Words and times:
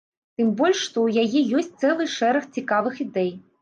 Тым 0.39 0.47
больш 0.61 0.79
што 0.87 0.97
ў 1.03 1.27
яе 1.27 1.39
ёсць 1.61 1.71
цэлы 1.81 2.11
шэраг 2.17 2.53
цікавых 2.61 2.95
ідэй. 3.09 3.35